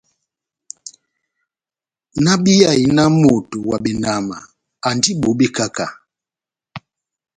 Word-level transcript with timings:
Náhábíyahi 2.23 2.85
náh 2.97 3.09
moto 3.21 3.57
wa 3.69 3.77
benama 3.83 4.37
andi 4.87 5.11
bobé 5.21 5.47
kahá-kahá. 5.55 5.95